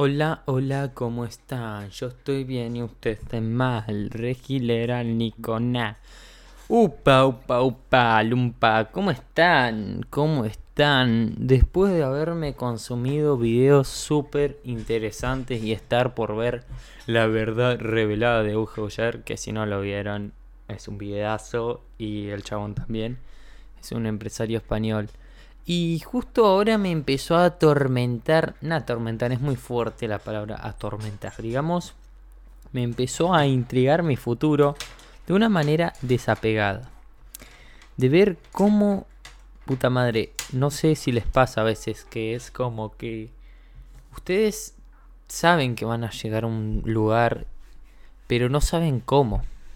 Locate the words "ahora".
26.46-26.78